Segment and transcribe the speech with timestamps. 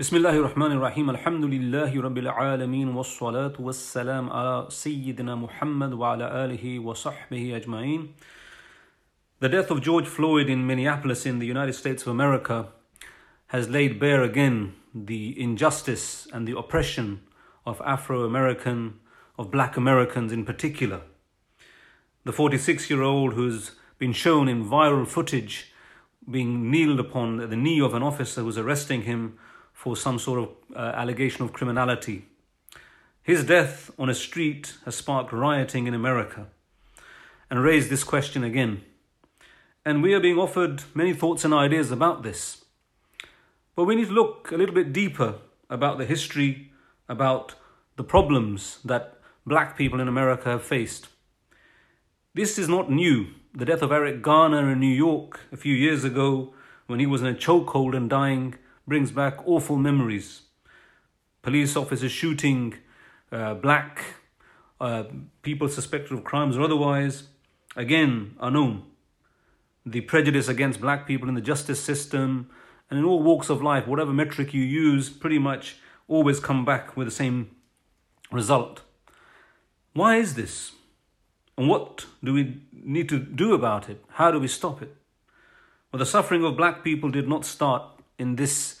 [0.00, 6.78] بسم الله الرحمن الرحيم الحمد لله رب العالمين والصلاة والسلام على سيدنا محمد وعلى آله
[6.78, 8.14] وصحبه أجمعين
[9.40, 12.68] The death of George Floyd in Minneapolis in the United States of America
[13.48, 17.20] has laid bare again the injustice and the oppression
[17.66, 19.00] of Afro American,
[19.38, 21.02] of black Americans in particular.
[22.24, 25.72] The 46 year old who's been shown in viral footage
[26.30, 29.38] being kneeled upon the knee of an officer who was arresting him
[29.85, 32.25] for some sort of uh, allegation of criminality.
[33.21, 36.47] His death on a street has sparked rioting in America
[37.51, 38.81] and raised this question again.
[39.85, 42.65] And we are being offered many thoughts and ideas about this.
[43.75, 45.35] But we need to look a little bit deeper
[45.69, 46.71] about the history,
[47.07, 47.53] about
[47.95, 51.09] the problems that black people in America have faced.
[52.33, 53.27] This is not new.
[53.53, 56.55] The death of Eric Garner in New York a few years ago,
[56.87, 58.55] when he was in a chokehold and dying,
[58.87, 60.41] brings back awful memories.
[61.41, 62.75] Police officers shooting
[63.31, 64.03] uh, black
[64.79, 65.05] uh,
[65.41, 67.27] people suspected of crimes or otherwise,
[67.75, 68.83] again, are known.
[69.85, 72.49] The prejudice against black people in the justice system
[72.89, 75.77] and in all walks of life, whatever metric you use, pretty much
[76.07, 77.51] always come back with the same
[78.31, 78.81] result.
[79.93, 80.73] Why is this?
[81.57, 84.03] And what do we need to do about it?
[84.09, 84.95] How do we stop it?
[85.91, 87.83] Well, the suffering of black people did not start
[88.17, 88.79] in this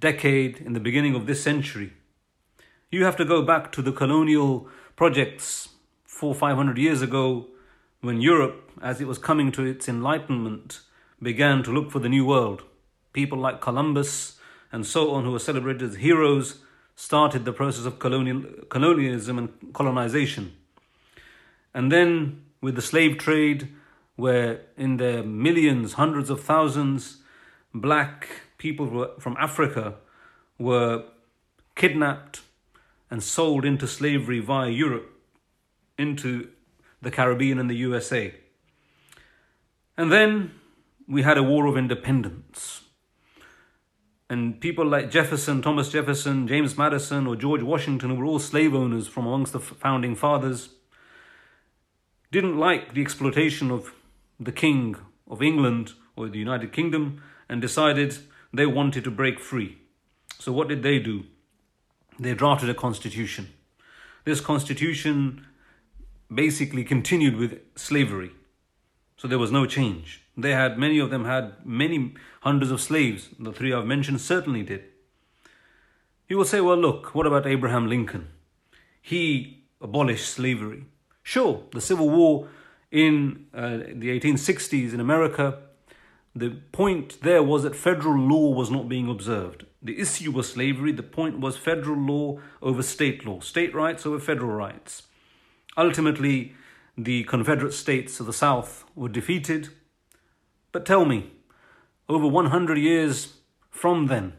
[0.00, 1.92] decade, in the beginning of this century.
[2.90, 5.70] You have to go back to the colonial projects
[6.04, 7.46] four, five hundred years ago
[8.00, 10.80] when Europe, as it was coming to its enlightenment,
[11.22, 12.62] began to look for the new world.
[13.12, 14.38] People like Columbus
[14.70, 16.60] and so on, who were celebrated as heroes,
[16.96, 20.52] started the process of colonial, colonialism and colonization.
[21.72, 23.68] And then with the slave trade,
[24.16, 27.18] where in their millions, hundreds of thousands,
[27.72, 28.28] black
[28.64, 29.96] people were, from Africa
[30.58, 31.04] were
[31.76, 32.40] kidnapped
[33.10, 35.10] and sold into slavery via Europe
[35.98, 36.48] into
[37.02, 38.34] the Caribbean and the USA.
[39.98, 40.52] And then
[41.06, 42.80] we had a war of independence.
[44.30, 48.74] And people like Jefferson, Thomas Jefferson, James Madison, or George Washington, who were all slave
[48.74, 50.70] owners from amongst the founding fathers,
[52.32, 53.92] didn't like the exploitation of
[54.40, 54.96] the King
[55.28, 58.16] of England or the United Kingdom and decided
[58.54, 59.78] they wanted to break free.
[60.38, 61.24] So, what did they do?
[62.18, 63.52] They drafted a constitution.
[64.24, 65.46] This constitution
[66.32, 68.30] basically continued with slavery.
[69.16, 70.22] So, there was no change.
[70.36, 73.28] They had, many of them had many hundreds of slaves.
[73.38, 74.84] The three I've mentioned certainly did.
[76.28, 78.28] You will say, well, look, what about Abraham Lincoln?
[79.00, 80.86] He abolished slavery.
[81.22, 82.48] Sure, the Civil War
[82.90, 85.58] in uh, the 1860s in America
[86.34, 89.66] the point there was that federal law was not being observed.
[89.80, 94.18] The issue was slavery, the point was federal law over state law, state rights over
[94.18, 95.02] federal rights.
[95.76, 96.54] Ultimately,
[96.96, 99.68] the Confederate states of the South were defeated.
[100.72, 101.32] But tell me,
[102.08, 103.34] over 100 years
[103.70, 104.34] from then,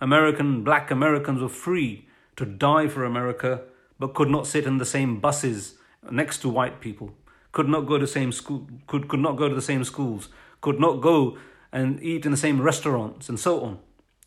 [0.00, 2.06] American, black Americans were free
[2.36, 3.62] to die for America,
[3.98, 5.74] but could not sit in the same buses
[6.10, 7.12] next to white people,
[7.52, 10.30] could not go to same school, could, could not go to the same schools,
[10.60, 11.38] could not go
[11.72, 13.78] and eat in the same restaurants, and so on.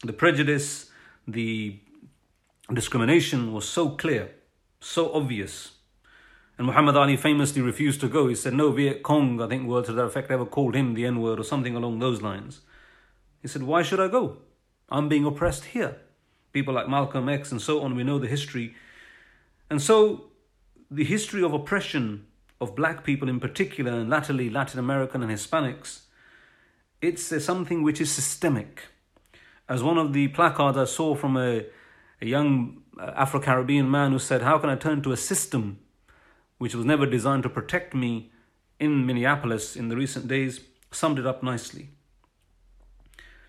[0.03, 0.89] The prejudice,
[1.27, 1.79] the
[2.73, 4.31] discrimination was so clear,
[4.79, 5.71] so obvious.
[6.57, 8.27] And Muhammad Ali famously refused to go.
[8.27, 11.05] He said, No Viet Cong, I think words to that effect, ever called him the
[11.05, 12.61] N word or something along those lines.
[13.41, 14.37] He said, Why should I go?
[14.89, 15.97] I'm being oppressed here.
[16.51, 18.75] People like Malcolm X and so on, we know the history.
[19.69, 20.25] And so,
[20.91, 22.27] the history of oppression
[22.61, 26.01] of black people in particular, and latterly Latin American and Hispanics,
[27.03, 28.83] it's uh, something which is systemic.
[29.67, 31.65] As one of the placards I saw from a,
[32.21, 35.79] a young uh, Afro Caribbean man who said, How can I turn to a system
[36.57, 38.31] which was never designed to protect me
[38.79, 40.61] in Minneapolis in the recent days,
[40.91, 41.89] summed it up nicely.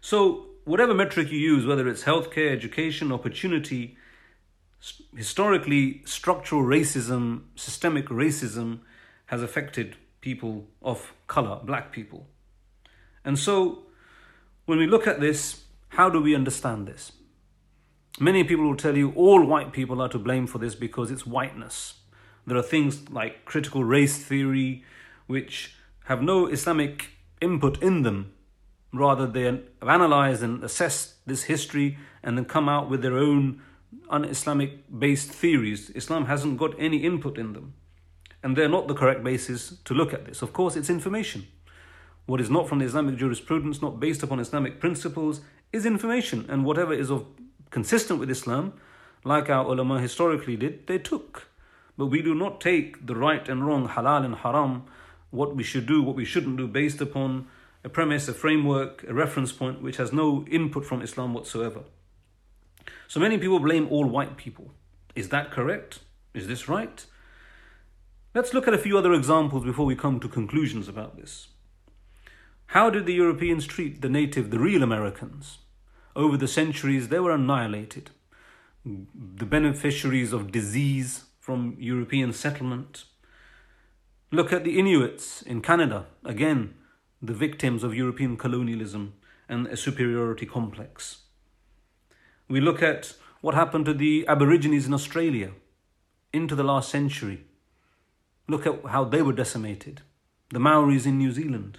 [0.01, 3.97] So, whatever metric you use, whether it's healthcare, education, opportunity,
[5.17, 8.81] historically, structural racism, systemic racism
[9.27, 12.27] has affected people of color, black people.
[13.25, 13.85] And so,
[14.67, 17.12] when we look at this, how do we understand this?
[18.21, 21.26] Many people will tell you all white people are to blame for this because it's
[21.26, 21.94] whiteness.
[22.47, 24.85] There are things like critical race theory,
[25.26, 27.11] which have no Islamic
[27.41, 28.32] input in them.
[28.93, 33.61] Rather, they have analyzed and assessed this history and then come out with their own
[34.11, 35.91] un Islamic based theories.
[35.91, 37.75] Islam hasn't got any input in them.
[38.43, 40.43] And they're not the correct basis to look at this.
[40.43, 41.47] Of course, it's information.
[42.26, 45.43] What is not from the Islamic jurisprudence, not based upon Islamic principles,
[45.73, 46.47] is information.
[46.49, 47.26] And whatever is of
[47.71, 48.73] consistent with Islam,
[49.25, 51.49] like our ulama historically did, they took.
[51.99, 54.85] But we do not take the right and wrong, halal and haram,
[55.31, 57.47] what we should do, what we shouldn't do, based upon
[57.82, 61.82] a premise, a framework, a reference point which has no input from Islam whatsoever.
[63.09, 64.70] So many people blame all white people.
[65.15, 66.00] Is that correct?
[66.32, 67.05] Is this right?
[68.35, 71.49] Let's look at a few other examples before we come to conclusions about this.
[72.67, 75.59] How did the Europeans treat the native, the real Americans?
[76.17, 78.11] Over the centuries, they were annihilated.
[78.85, 83.05] The beneficiaries of disease from European settlement.
[84.31, 86.75] Look at the Inuits in Canada, again,
[87.23, 89.15] the victims of European colonialism
[89.49, 91.23] and a superiority complex.
[92.49, 95.53] We look at what happened to the Aborigines in Australia
[96.33, 97.45] into the last century.
[98.49, 100.03] Look at how they were decimated.
[100.51, 101.79] The Maoris in New Zealand.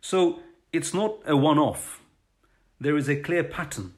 [0.00, 0.40] So
[0.72, 2.00] it's not a one off,
[2.80, 3.94] there is a clear pattern.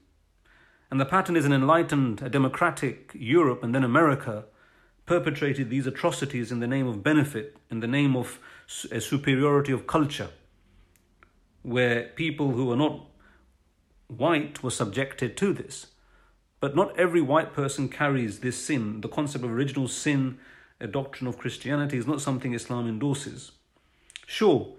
[0.91, 4.45] And the pattern is an enlightened, a democratic Europe and then America
[5.07, 8.39] perpetrated these atrocities in the name of benefit, in the name of
[8.91, 10.29] a superiority of culture,
[11.63, 13.07] where people who are not
[14.09, 15.87] white were subjected to this.
[16.61, 19.01] But not every white person carries this sin.
[19.01, 20.39] The concept of original sin,
[20.81, 23.53] a doctrine of Christianity, is not something Islam endorses.
[24.27, 24.75] Sure,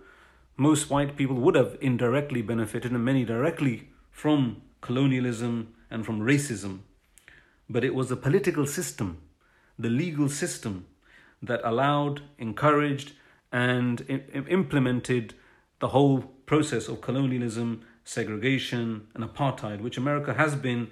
[0.57, 6.79] most white people would have indirectly benefited, and many directly, from colonialism and from racism.
[7.69, 9.21] But it was the political system,
[9.79, 10.85] the legal system,
[11.41, 13.13] that allowed, encouraged,
[13.51, 14.01] and
[14.49, 15.35] implemented
[15.79, 20.89] the whole process of colonialism, segregation, and apartheid, which America has been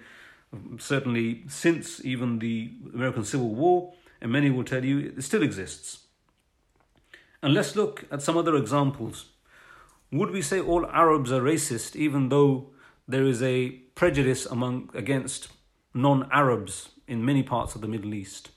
[0.54, 5.44] um, certainly since even the American Civil War, and many will tell you it still
[5.44, 6.00] exists.
[7.42, 9.31] And let's look at some other examples.
[10.12, 12.72] Would we say all Arabs are racist, even though
[13.08, 15.50] there is a prejudice among against
[15.94, 18.50] non-Arabs in many parts of the Middle East.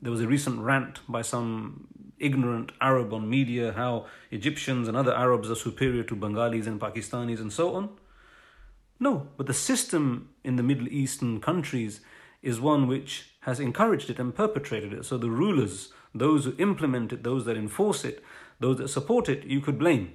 [0.00, 5.14] There was a recent rant by some ignorant Arab on media how Egyptians and other
[5.14, 7.90] Arabs are superior to Bengalis and Pakistanis and so on.
[9.00, 12.00] No, but the system in the Middle Eastern countries
[12.42, 15.04] is one which has encouraged it and perpetrated it.
[15.04, 18.22] So the rulers, those who implement it, those that enforce it,
[18.60, 20.12] those that support it, you could blame.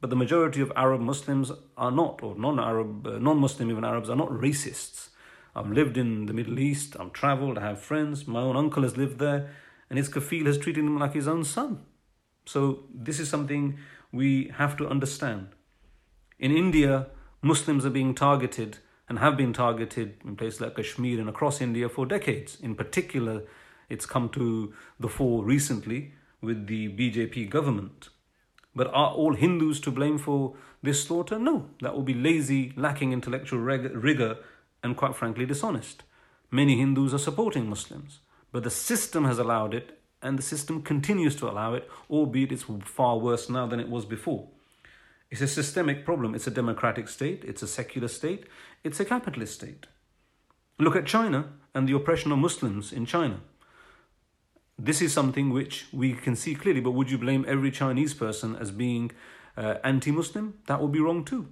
[0.00, 4.16] But the majority of Arab Muslims are not, or non-Arab, uh, non-Muslim even Arabs are
[4.16, 5.08] not racists.
[5.56, 8.96] I've lived in the Middle East, I've traveled, I have friends, my own uncle has
[8.96, 9.50] lived there,
[9.90, 11.84] and his kafil has treated him like his own son.
[12.44, 13.78] So this is something
[14.12, 15.48] we have to understand.
[16.38, 17.08] In India,
[17.42, 18.78] Muslims are being targeted
[19.08, 22.58] and have been targeted in places like Kashmir and across India for decades.
[22.60, 23.42] In particular,
[23.88, 28.10] it's come to the fore recently with the BJP government.
[28.74, 31.38] But are all Hindus to blame for this slaughter?
[31.38, 34.38] No, that would be lazy, lacking intellectual rigor,
[34.82, 36.02] and quite frankly dishonest.
[36.50, 38.20] Many Hindus are supporting Muslims,
[38.52, 42.64] but the system has allowed it, and the system continues to allow it, albeit it's
[42.84, 44.48] far worse now than it was before.
[45.30, 46.34] It's a systemic problem.
[46.34, 48.46] It's a democratic state, it's a secular state,
[48.82, 49.86] it's a capitalist state.
[50.78, 53.40] Look at China and the oppression of Muslims in China.
[54.78, 58.54] This is something which we can see clearly, but would you blame every Chinese person
[58.54, 59.10] as being
[59.56, 60.58] uh, anti Muslim?
[60.68, 61.48] That would be wrong too.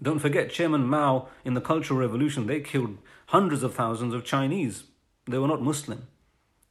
[0.00, 2.98] Don't forget, Chairman Mao in the Cultural Revolution, they killed
[3.28, 4.84] hundreds of thousands of Chinese.
[5.26, 6.06] They were not Muslim.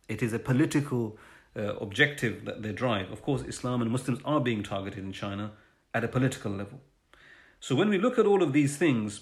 [0.07, 1.17] It is a political
[1.57, 3.11] uh, objective that they drive.
[3.11, 5.51] Of course, Islam and Muslims are being targeted in China
[5.93, 6.79] at a political level.
[7.59, 9.21] So when we look at all of these things,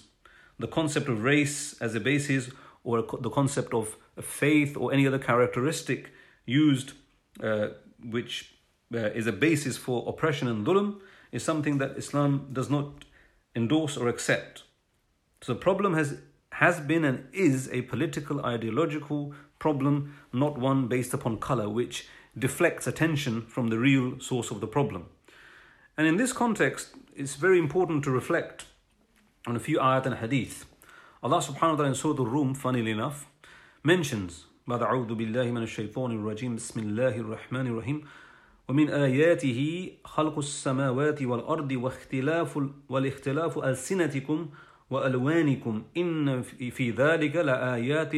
[0.58, 2.50] the concept of race as a basis
[2.84, 6.12] or the concept of faith or any other characteristic
[6.46, 6.92] used
[7.42, 7.68] uh,
[8.02, 8.54] which
[8.94, 11.00] uh, is a basis for oppression and dhulm
[11.32, 13.04] is something that Islam does not
[13.56, 14.64] endorse or accept.
[15.42, 16.18] So the problem has
[16.52, 22.06] has been and is a political ideological problem, not one based upon color, which
[22.38, 25.06] deflects attention from the real source of the problem.
[25.96, 28.66] And in this context, it's very important to reflect
[29.46, 30.64] on a few ayat and hadith.
[31.24, 33.26] Allah subhanahu wa ta'ala in Surah Al-Rum, funnily enough,
[33.83, 38.01] mentions بعد أعوذ بالله من الشيطان الرجيم بسم الله الرحمن الرحيم
[38.69, 44.49] ومن آياته خلق السماوات والأرض واختلاف والاختلاف ألسنتكم
[44.89, 46.41] وألوانكم إن
[46.71, 48.15] في ذلك لآيات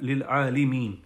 [0.00, 1.00] للعالمين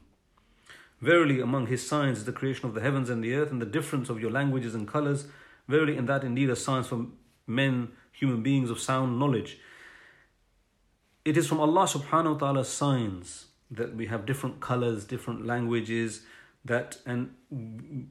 [1.00, 3.66] Verily, among his signs is the creation of the heavens and the earth, and the
[3.66, 5.28] difference of your languages and colors.
[5.68, 7.06] Verily, in that indeed are signs for
[7.46, 9.60] men, human beings of sound knowledge.
[11.25, 16.23] It is from Allah subhanahu wa ta'ala's signs that we have different colors, different languages,
[16.65, 17.33] that and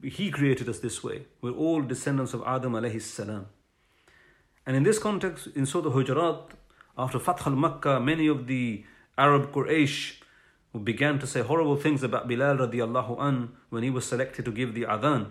[0.03, 1.25] He created us this way.
[1.41, 3.47] We're all descendants of Adam alayhi salam.
[4.65, 6.51] And in this context, in Surah Hujurat,
[6.97, 8.83] after Fath al Makkah, many of the
[9.17, 10.15] Arab Quraysh
[10.71, 14.51] who began to say horrible things about Bilal radiallahu an when he was selected to
[14.51, 15.27] give the adhan.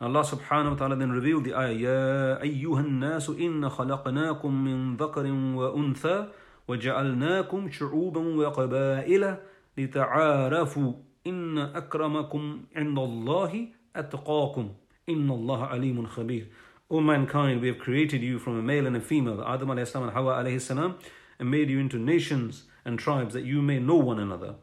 [0.00, 5.54] Allah subhanahu wa ta'ala then revealed the ayah, Ya ayyuhan nasu inna khalaqnakum min dhakarin
[5.54, 6.30] wa untha
[6.67, 9.37] وجعلناكم شعوبا وقبائل
[9.77, 10.93] لتعارفوا
[11.27, 14.69] إن أكرمكم عند الله أتقاكم
[15.09, 16.47] إن الله عليم خبير
[16.89, 20.09] O mankind, we have created you from a male and a female, Adam alayhi salam
[20.09, 20.95] and Hawa alayhi salam,
[21.39, 24.55] and made you into nations and tribes that you may know one another.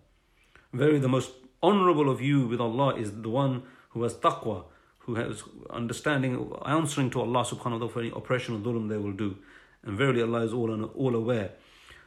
[0.75, 1.30] Very the most
[1.62, 4.64] honorable of you with Allah is the one who has taqwa,
[4.98, 8.98] who has understanding, answering to Allah subhanahu wa ta'ala for any oppression or dhulm they
[8.98, 9.38] will do.
[9.82, 11.52] And verily Allah is all, all aware.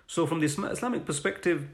[0.07, 1.69] So, from the Islamic perspective,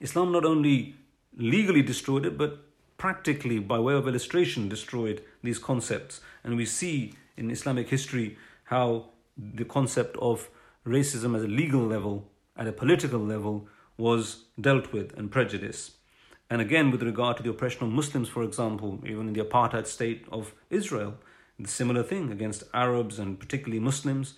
[0.00, 0.96] Islam not only
[1.36, 2.58] legally destroyed it, but
[2.96, 6.20] practically, by way of illustration, destroyed these concepts.
[6.42, 10.48] And we see in Islamic history how the concept of
[10.86, 15.92] racism at a legal level, at a political level, was dealt with and prejudice.
[16.48, 19.86] And again, with regard to the oppression of Muslims, for example, even in the apartheid
[19.86, 21.14] state of Israel,
[21.58, 24.34] the similar thing against Arabs and particularly Muslims.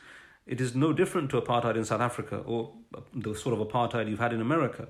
[0.48, 2.72] It is no different to apartheid in South Africa or
[3.14, 4.88] the sort of apartheid you've had in America.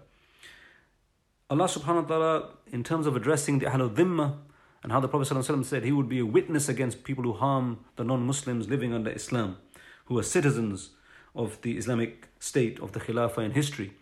[1.50, 4.36] Allah subhanahu wa ta'ala, in terms of addressing the Ahlul Dhimma
[4.84, 8.04] and how the Prophet said he would be a witness against people who harm the
[8.04, 9.56] non Muslims living under Islam,
[10.04, 10.90] who are citizens
[11.34, 13.94] of the Islamic state, of the Khilafah in history.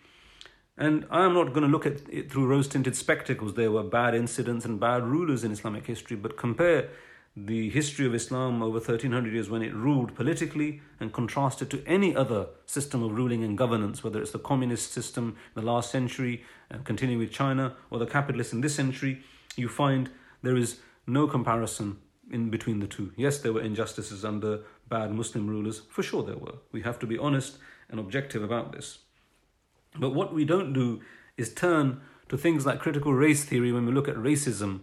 [0.77, 3.55] And I am not going to look at it through rose tinted spectacles.
[3.55, 6.91] There were bad incidents and bad rulers in Islamic history, but compare
[7.37, 11.85] the history of Islam over 1300 years when it ruled politically and contrast it to
[11.87, 15.91] any other system of ruling and governance, whether it's the communist system in the last
[15.91, 19.23] century, and continuing with China, or the capitalist in this century,
[19.55, 20.09] you find
[20.43, 21.99] there is no comparison
[22.31, 23.13] in between the two.
[23.17, 26.55] Yes, there were injustices under bad Muslim rulers, for sure there were.
[26.73, 27.59] We have to be honest
[27.91, 28.99] and objective about this.
[29.99, 31.03] But what we don't do
[31.37, 32.01] is turn
[32.31, 34.81] to things like critical race theory when we look at racism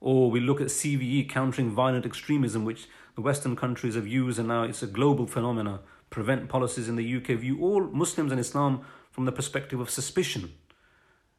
[0.00, 2.86] or we look at CVE, countering violent extremism, which
[3.16, 5.80] the Western countries have used, and now it's a global phenomena.
[6.10, 10.52] Prevent policies in the UK view all Muslims and Islam from the perspective of suspicion.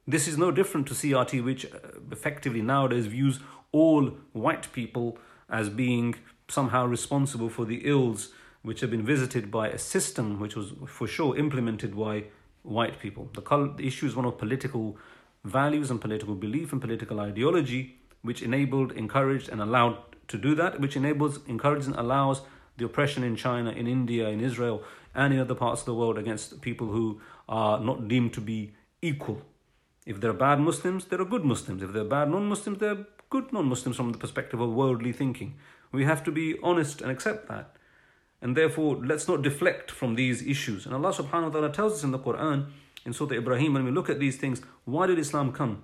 [0.05, 1.77] This is no different to CRT, which uh,
[2.11, 3.39] effectively nowadays views
[3.71, 5.17] all white people
[5.49, 6.15] as being
[6.47, 8.29] somehow responsible for the ills
[8.61, 12.25] which have been visited by a system which was for sure implemented by
[12.63, 13.29] white people.
[13.33, 14.97] The, the issue is one of political
[15.45, 19.97] values and political belief and political ideology which enabled, encouraged, and allowed
[20.27, 22.41] to do that, which enables, encourages, and allows
[22.77, 24.83] the oppression in China, in India, in Israel,
[25.13, 28.73] and in other parts of the world against people who are not deemed to be
[29.01, 29.41] equal.
[30.05, 31.83] If there are bad Muslims, there are good Muslims.
[31.83, 34.71] If there are bad non Muslims, there are good non Muslims from the perspective of
[34.71, 35.55] worldly thinking.
[35.91, 37.75] We have to be honest and accept that.
[38.41, 40.85] And therefore, let's not deflect from these issues.
[40.85, 42.67] And Allah subhanahu wa ta'ala tells us in the Quran,
[43.05, 45.83] in Surah Ibrahim, when we look at these things, why did Islam come?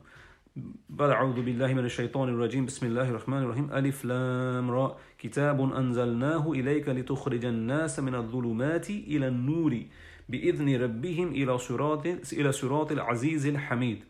[0.89, 6.51] بعد أعوذ بالله من الشيطان الرجيم بسم الله الرحمن الرحيم ألف لام را كتاب أنزلناه
[6.51, 9.83] إليك لتخرج الناس من الظلمات إلى النور
[10.29, 14.03] بإذن ربهم إلى صراط إلى صراط العزيز الحميد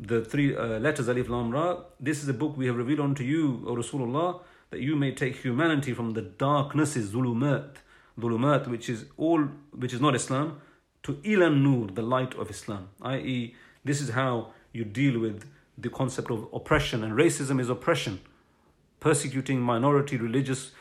[0.00, 3.22] The three uh, letters Alif Lam Ra This is a book we have revealed unto
[3.22, 7.76] you, O Rasulullah that you may take humanity from the darknesses, zulumat,
[8.18, 10.60] zulumat, which is all, which is not Islam,
[11.02, 12.88] to ilan nur, the light of Islam.
[13.02, 18.20] I.e., this is how you deal with the concept of oppression, and racism is oppression.
[19.00, 20.72] Persecuting minority religious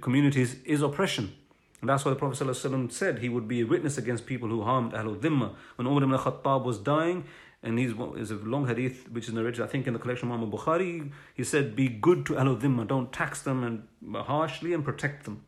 [0.00, 1.34] communities is oppression.
[1.80, 4.62] And that's why the Prophet ﷺ said he would be a witness against people who
[4.62, 5.54] harmed Ahlul Dhimma.
[5.76, 7.24] When Umar ibn Khattab was dying,
[7.62, 10.34] and he's is a long hadith which is narrated, I think, in the collection of
[10.34, 11.10] Imam Bukhari.
[11.34, 15.44] He said, "Be good to Ahlul Dhimma, don't tax them and harshly, and protect them."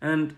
[0.00, 0.36] And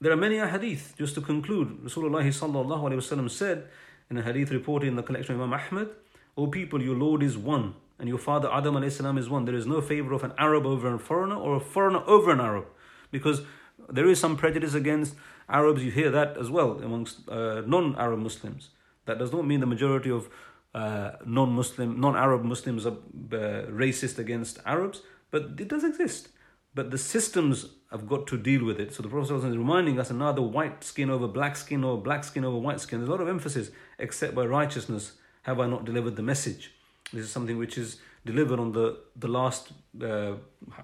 [0.00, 0.94] there are many hadith.
[0.96, 3.68] Just to conclude, Rasulullah said
[4.10, 5.88] in a hadith reported in the collection of Imam Ahmad,
[6.36, 9.44] "O people, your Lord is one, and your father Adam salam is one.
[9.44, 12.40] There is no favor of an Arab over a foreigner, or a foreigner over an
[12.40, 12.66] Arab,
[13.10, 13.42] because."
[13.88, 15.14] There is some prejudice against
[15.48, 18.70] Arabs, you hear that as well amongst uh, non Arab Muslims.
[19.04, 20.28] That does not mean the majority of
[20.74, 26.28] uh, non-Muslim, non-Arab Muslims are uh, racist against Arabs, but it does exist.
[26.74, 28.92] But the systems have got to deal with it.
[28.92, 32.44] So the Prophet is reminding us another white skin over black skin or black skin
[32.44, 32.98] over white skin.
[32.98, 35.12] There's a lot of emphasis, except by righteousness
[35.42, 36.72] have I not delivered the message.
[37.12, 39.70] This is something which is delivered on the, the last,
[40.02, 40.34] uh,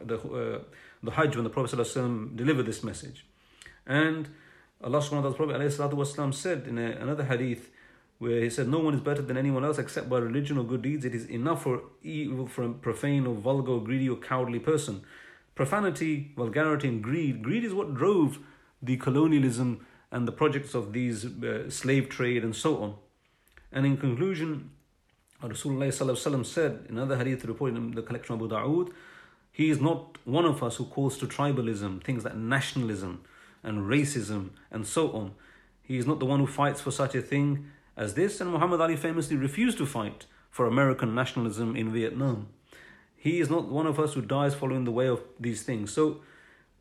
[0.01, 0.59] the, uh,
[1.03, 1.77] the Hajj when the Prophet
[2.37, 3.27] delivered this message.
[3.85, 4.29] And
[4.83, 7.71] Allah subhanahu wa ta'ala, said in a, another hadith,
[8.19, 10.83] where he said, No one is better than anyone else except by religion or good
[10.83, 11.05] deeds.
[11.05, 15.03] It is enough for evil, a profane or vulgar or greedy or cowardly person.
[15.55, 17.43] Profanity, vulgarity, and greed.
[17.43, 18.39] Greed is what drove
[18.81, 22.95] the colonialism and the projects of these uh, slave trade and so on.
[23.71, 24.71] And in conclusion,
[25.43, 28.93] Rasulullah said in another hadith reported in the collection of Abu Dawood,
[29.51, 33.23] he is not one of us who calls to tribalism, things like nationalism
[33.63, 35.35] and racism and so on.
[35.83, 37.67] He is not the one who fights for such a thing
[37.97, 42.49] as this, and Muhammad Ali famously refused to fight for American nationalism in Vietnam.
[43.23, 45.93] He is not one of us who dies following the way of these things.
[45.93, 46.23] So,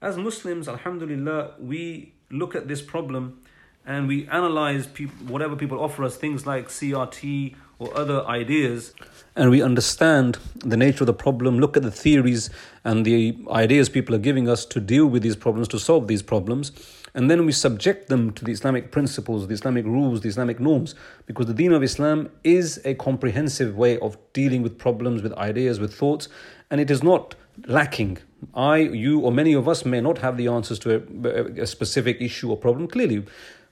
[0.01, 3.43] as Muslims, Alhamdulillah, we look at this problem
[3.85, 4.87] and we analyze
[5.27, 8.93] whatever people offer us, things like CRT or other ideas,
[9.35, 12.49] and we understand the nature of the problem, look at the theories
[12.83, 16.21] and the ideas people are giving us to deal with these problems, to solve these
[16.21, 16.71] problems
[17.13, 20.95] and then we subject them to the Islamic principles, the Islamic rules, the Islamic norms,
[21.25, 25.79] because the deen of Islam is a comprehensive way of dealing with problems, with ideas,
[25.79, 26.29] with thoughts,
[26.69, 27.35] and it is not
[27.67, 28.17] lacking.
[28.55, 32.21] I, you, or many of us may not have the answers to a, a specific
[32.21, 33.25] issue or problem clearly,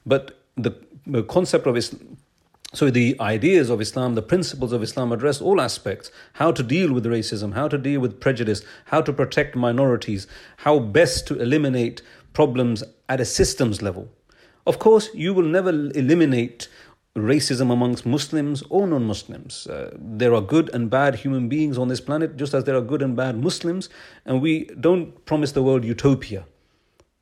[0.06, 0.72] but the,
[1.08, 2.18] the concept of Islam.
[2.74, 6.12] So the ideas of Islam, the principles of Islam address all aspects.
[6.34, 10.78] How to deal with racism, how to deal with prejudice, how to protect minorities, how
[10.78, 14.08] best to eliminate problems at a systems level.
[14.68, 16.68] Of course, you will never eliminate
[17.16, 19.66] racism amongst Muslims or non Muslims.
[19.66, 22.82] Uh, there are good and bad human beings on this planet, just as there are
[22.82, 23.90] good and bad Muslims,
[24.26, 26.46] and we don't promise the world utopia.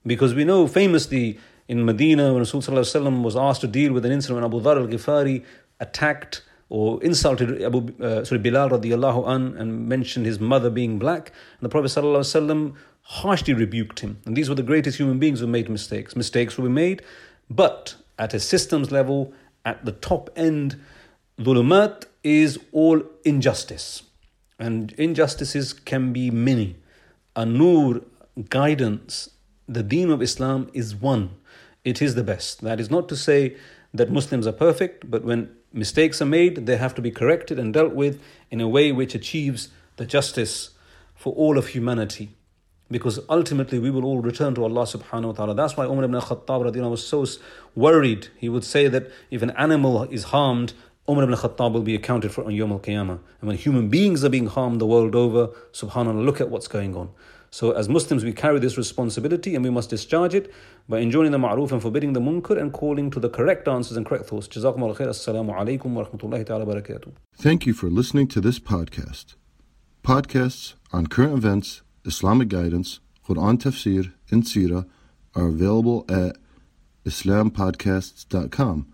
[0.06, 4.42] Because we know famously in Medina, when Rasulullah was asked to deal with an incident
[4.42, 5.44] when Abu Dhar al Ghifari
[5.80, 11.32] attacked or insulted Abu, uh, sorry, Bilal radiallahu an and mentioned his mother being black,
[11.60, 11.92] and the Prophet
[13.02, 14.20] harshly rebuked him.
[14.26, 16.16] And these were the greatest human beings who made mistakes.
[16.16, 17.02] Mistakes were made,
[17.50, 20.78] but at a systems level, at the top end,
[21.40, 24.04] dhulumat is all injustice.
[24.60, 26.76] And injustices can be many.
[27.36, 28.02] A nur,
[28.50, 29.30] guidance,
[29.70, 31.30] the deen of Islam is one.
[31.88, 32.64] It is the best.
[32.64, 33.56] That is not to say
[33.94, 37.74] that Muslims are perfect, but when mistakes are made, they have to be corrected and
[37.74, 38.22] dealt with
[38.52, 40.72] in a way which achieves the justice
[41.16, 42.28] for all of humanity
[42.92, 45.56] because ultimately we will all return to Allah subhanahu wa ta'ala.
[45.56, 47.26] That's why Umar ibn Khattab was so
[47.74, 48.28] worried.
[48.38, 50.74] He would say that if an animal is harmed,
[51.10, 53.20] Umar ibn Khattab will be accounted for on Yom al Qiyamah.
[53.40, 56.98] And when human beings are being harmed the world over, subhanAllah, look at what's going
[56.98, 57.12] on.
[57.50, 60.54] So, as Muslims, we carry this responsibility and we must discharge it
[60.90, 64.06] by enjoining the ma'ruf and forbidding the munkar and calling to the correct answers and
[64.06, 64.50] correct thoughts.
[64.50, 65.08] Jazakum khair.
[65.08, 67.14] Assalamu alaikum wa rahmatullahi ta'ala barakatuh.
[67.36, 69.36] Thank you for listening to this podcast.
[70.04, 74.86] Podcasts on current events Islamic guidance, Quran tafsir, and Sirah
[75.36, 76.36] are available at
[77.06, 78.94] islampodcasts.com